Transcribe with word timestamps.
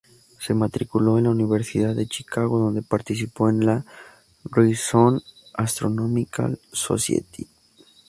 Se 0.39 0.55
matriculó 0.55 1.19
en 1.19 1.25
la 1.25 1.29
Universidad 1.29 1.93
de 1.95 2.07
Chicago, 2.07 2.57
donde 2.57 2.81
participó 2.81 3.49
en 3.51 3.63
la 3.67 3.85
Ryerson 4.45 5.21
Astronomical 5.53 6.59
Society. 6.73 7.47